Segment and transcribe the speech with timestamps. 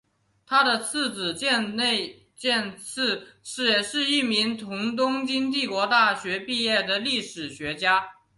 [0.47, 3.23] 他的次子箭内健次
[3.63, 8.09] 也是一名从东京帝国大学毕业的历史学家。